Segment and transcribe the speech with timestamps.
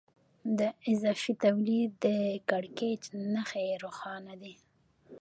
[0.59, 0.61] د
[0.91, 2.07] اضافي تولید د
[2.49, 3.03] کړکېچ
[3.33, 4.53] نښې روښانه دي